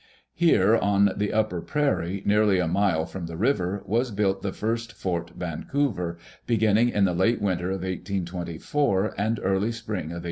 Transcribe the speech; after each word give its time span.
Here, 0.33 0.75
on 0.77 1.11
the 1.15 1.31
upper 1.31 1.61
prairie, 1.61 2.23
nearly 2.25 2.57
a 2.57 2.67
mile 2.67 3.05
from 3.05 3.27
the 3.27 3.37
river, 3.37 3.83
was 3.85 4.09
built 4.09 4.41
the 4.41 4.51
first 4.51 4.93
Fort 4.93 5.29
Vancouver, 5.37 6.17
beginning 6.47 6.89
in 6.89 7.05
the 7.05 7.13
late 7.13 7.39
winter 7.39 7.67
of 7.69 7.83
1824, 7.83 9.13
and 9.15 9.39
early 9.43 9.71
spring 9.71 10.05
of 10.05 10.19
1825. 10.19 10.19